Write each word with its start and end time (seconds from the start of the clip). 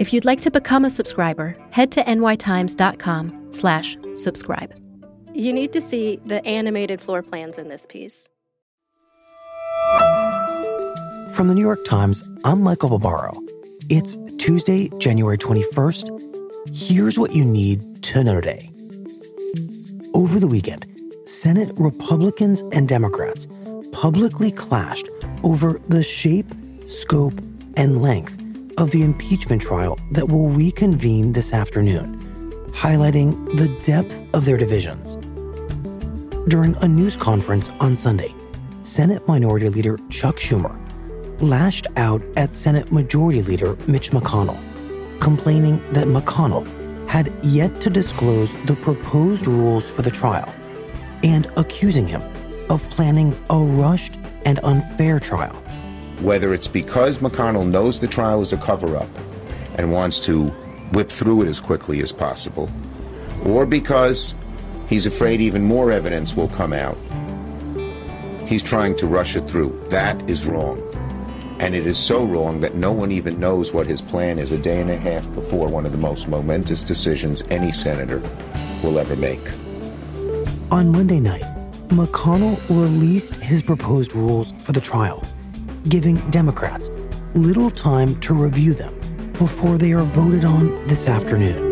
If 0.00 0.14
you'd 0.14 0.24
like 0.24 0.40
to 0.40 0.50
become 0.50 0.86
a 0.86 0.90
subscriber, 0.90 1.54
head 1.72 1.92
to 1.92 2.02
nytimes.com 2.04 3.48
slash 3.52 3.98
subscribe. 4.14 4.74
You 5.34 5.52
need 5.52 5.74
to 5.74 5.82
see 5.82 6.18
the 6.24 6.42
animated 6.46 7.02
floor 7.02 7.22
plans 7.22 7.58
in 7.58 7.68
this 7.68 7.84
piece. 7.84 8.26
From 11.34 11.48
the 11.48 11.54
New 11.54 11.60
York 11.60 11.84
Times, 11.84 12.26
I'm 12.46 12.62
Michael 12.62 12.98
Barbaro. 12.98 13.34
It's 13.90 14.16
Tuesday, 14.38 14.88
January 15.00 15.36
21st. 15.36 16.74
Here's 16.74 17.18
what 17.18 17.32
you 17.34 17.44
need 17.44 18.02
to 18.04 18.24
know 18.24 18.40
today. 18.40 18.70
Over 20.14 20.40
the 20.40 20.48
weekend, 20.48 20.86
Senate 21.26 21.72
Republicans 21.76 22.62
and 22.72 22.88
Democrats 22.88 23.46
publicly 23.92 24.50
clashed 24.50 25.10
over 25.44 25.78
the 25.88 26.02
shape, 26.02 26.48
scope, 26.86 27.38
and 27.76 28.00
length 28.00 28.39
of 28.80 28.90
the 28.92 29.02
impeachment 29.02 29.60
trial 29.60 29.98
that 30.10 30.26
will 30.26 30.48
reconvene 30.48 31.32
this 31.32 31.52
afternoon, 31.52 32.18
highlighting 32.68 33.44
the 33.58 33.68
depth 33.84 34.22
of 34.34 34.46
their 34.46 34.56
divisions. 34.56 35.16
During 36.48 36.74
a 36.76 36.88
news 36.88 37.14
conference 37.14 37.68
on 37.78 37.94
Sunday, 37.94 38.34
Senate 38.80 39.28
Minority 39.28 39.68
Leader 39.68 39.98
Chuck 40.08 40.36
Schumer 40.36 40.74
lashed 41.42 41.86
out 41.96 42.22
at 42.38 42.52
Senate 42.52 42.90
Majority 42.90 43.42
Leader 43.42 43.76
Mitch 43.86 44.12
McConnell, 44.12 44.58
complaining 45.20 45.76
that 45.92 46.06
McConnell 46.06 46.66
had 47.06 47.32
yet 47.44 47.82
to 47.82 47.90
disclose 47.90 48.50
the 48.64 48.76
proposed 48.76 49.46
rules 49.46 49.90
for 49.90 50.00
the 50.00 50.10
trial 50.10 50.50
and 51.22 51.50
accusing 51.58 52.06
him 52.06 52.22
of 52.70 52.82
planning 52.88 53.38
a 53.50 53.58
rushed 53.58 54.18
and 54.46 54.58
unfair 54.62 55.20
trial 55.20 55.62
whether 56.20 56.52
it's 56.52 56.68
because 56.68 57.18
McConnell 57.18 57.68
knows 57.68 57.98
the 57.98 58.06
trial 58.06 58.42
is 58.42 58.52
a 58.52 58.58
cover 58.58 58.96
up 58.96 59.08
and 59.76 59.90
wants 59.90 60.20
to 60.20 60.48
whip 60.92 61.08
through 61.08 61.42
it 61.42 61.48
as 61.48 61.60
quickly 61.60 62.00
as 62.02 62.12
possible, 62.12 62.70
or 63.44 63.64
because 63.64 64.34
he's 64.88 65.06
afraid 65.06 65.40
even 65.40 65.62
more 65.62 65.90
evidence 65.90 66.36
will 66.36 66.48
come 66.48 66.72
out. 66.72 66.98
He's 68.46 68.62
trying 68.62 68.96
to 68.96 69.06
rush 69.06 69.36
it 69.36 69.48
through. 69.48 69.80
That 69.90 70.28
is 70.28 70.44
wrong. 70.44 70.82
And 71.60 71.74
it 71.74 71.86
is 71.86 71.98
so 71.98 72.24
wrong 72.24 72.60
that 72.60 72.74
no 72.74 72.90
one 72.90 73.12
even 73.12 73.38
knows 73.38 73.72
what 73.72 73.86
his 73.86 74.02
plan 74.02 74.38
is 74.38 74.50
a 74.50 74.58
day 74.58 74.80
and 74.80 74.90
a 74.90 74.96
half 74.96 75.32
before 75.34 75.68
one 75.68 75.86
of 75.86 75.92
the 75.92 75.98
most 75.98 76.26
momentous 76.26 76.82
decisions 76.82 77.42
any 77.50 77.70
senator 77.70 78.18
will 78.82 78.98
ever 78.98 79.14
make. 79.16 79.46
On 80.70 80.90
Monday 80.90 81.20
night, 81.20 81.44
McConnell 81.88 82.58
released 82.68 83.36
his 83.36 83.62
proposed 83.62 84.14
rules 84.14 84.52
for 84.52 84.72
the 84.72 84.80
trial 84.80 85.22
giving 85.88 86.16
Democrats 86.30 86.90
little 87.34 87.70
time 87.70 88.18
to 88.20 88.34
review 88.34 88.74
them 88.74 88.94
before 89.32 89.78
they 89.78 89.92
are 89.92 90.02
voted 90.02 90.44
on 90.44 90.86
this 90.86 91.08
afternoon. 91.08 91.70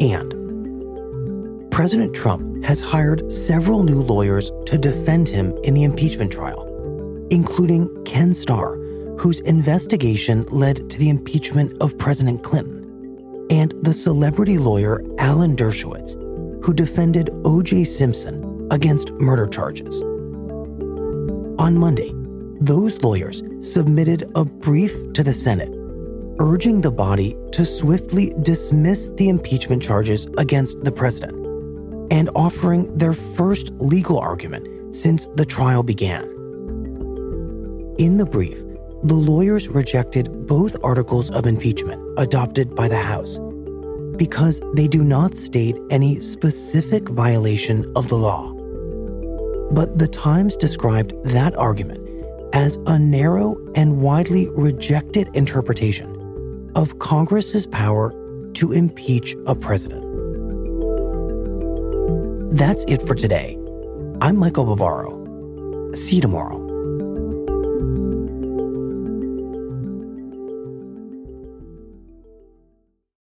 And 0.00 1.70
President 1.70 2.14
Trump 2.14 2.64
has 2.64 2.82
hired 2.82 3.32
several 3.32 3.82
new 3.82 4.02
lawyers 4.02 4.52
to 4.66 4.78
defend 4.78 5.28
him 5.28 5.56
in 5.64 5.74
the 5.74 5.84
impeachment 5.84 6.30
trial, 6.30 6.66
including 7.30 8.04
Ken 8.04 8.34
Starr, 8.34 8.76
whose 9.18 9.40
investigation 9.40 10.44
led 10.50 10.90
to 10.90 10.98
the 10.98 11.08
impeachment 11.08 11.72
of 11.80 11.96
President 11.98 12.42
Clinton, 12.42 12.82
and 13.50 13.72
the 13.82 13.92
celebrity 13.92 14.58
lawyer 14.58 15.02
Alan 15.18 15.56
Dershowitz, 15.56 16.14
who 16.64 16.74
defended 16.74 17.30
O.J. 17.44 17.84
Simpson 17.84 18.68
against 18.70 19.10
murder 19.12 19.46
charges. 19.46 20.02
On 21.58 21.78
Monday, 21.78 22.10
those 22.60 23.00
lawyers 23.02 23.42
submitted 23.60 24.30
a 24.34 24.44
brief 24.44 25.12
to 25.12 25.22
the 25.22 25.32
Senate 25.32 25.72
urging 26.40 26.80
the 26.80 26.90
body 26.90 27.36
to 27.52 27.64
swiftly 27.64 28.34
dismiss 28.42 29.10
the 29.10 29.28
impeachment 29.28 29.82
charges 29.82 30.26
against 30.36 30.82
the 30.82 30.90
president 30.90 31.34
and 32.10 32.28
offering 32.34 32.96
their 32.96 33.12
first 33.12 33.70
legal 33.78 34.18
argument 34.18 34.94
since 34.94 35.28
the 35.36 35.44
trial 35.44 35.82
began. 35.82 36.24
In 37.98 38.16
the 38.18 38.26
brief, 38.26 38.62
the 39.04 39.14
lawyers 39.14 39.68
rejected 39.68 40.46
both 40.46 40.76
articles 40.82 41.30
of 41.30 41.46
impeachment 41.46 42.02
adopted 42.18 42.74
by 42.74 42.88
the 42.88 42.98
House 42.98 43.38
because 44.16 44.60
they 44.74 44.88
do 44.88 45.04
not 45.04 45.34
state 45.34 45.76
any 45.90 46.18
specific 46.20 47.08
violation 47.08 47.92
of 47.94 48.08
the 48.08 48.18
law. 48.18 48.52
But 49.72 49.98
the 49.98 50.08
Times 50.08 50.56
described 50.56 51.14
that 51.24 51.56
argument 51.56 52.00
as 52.54 52.78
a 52.86 52.98
narrow 52.98 53.56
and 53.74 54.00
widely 54.00 54.48
rejected 54.50 55.28
interpretation 55.34 56.72
of 56.74 56.98
Congress's 56.98 57.66
power 57.66 58.12
to 58.54 58.72
impeach 58.72 59.34
a 59.46 59.54
president. 59.54 60.02
That's 62.56 62.84
it 62.86 63.02
for 63.02 63.14
today. 63.14 63.58
I'm 64.20 64.36
Michael 64.36 64.64
Barbaro. 64.64 65.92
See 65.94 66.16
you 66.16 66.22
tomorrow. 66.22 66.63